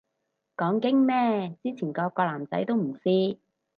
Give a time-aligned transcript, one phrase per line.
[0.57, 3.37] 講經咩，之前個個男仔都唔試